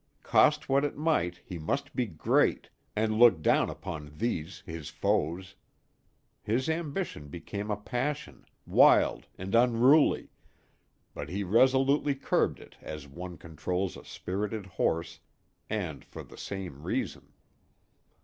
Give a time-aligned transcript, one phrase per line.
[0.23, 5.53] Cost what it might he must be great, and look down upon these his foes.
[6.41, 10.31] His ambition became a passion, wild and unruly,
[11.13, 15.19] but he resolutely curbed it as one controls a spirited horse,
[15.69, 17.33] and for the same reason.